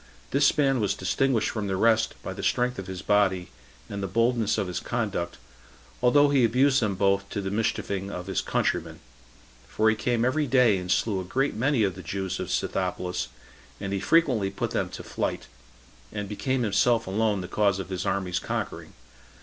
[0.31, 3.51] This man was distinguished from the rest by the strength of his body,
[3.87, 5.37] and the boldness of his conduct,
[6.01, 8.99] although he abused them both to the mischieving of his countrymen;
[9.67, 13.27] for he came every day and slew a great many of the Jews of Scythopolis,
[13.79, 15.45] and he frequently put them to flight,
[16.11, 18.93] and became himself alone the cause of his army's conquering.